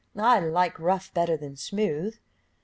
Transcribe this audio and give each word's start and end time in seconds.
"I 0.17 0.39
like 0.39 0.79
rough 0.79 1.13
better 1.13 1.37
than 1.37 1.55
smooth." 1.55 2.17